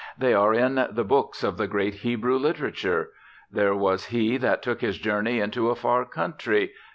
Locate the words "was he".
3.75-4.37